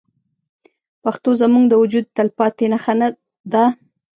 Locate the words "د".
1.69-1.73